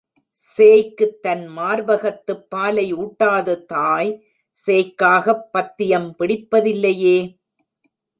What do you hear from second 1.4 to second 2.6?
மார்பகத்துப்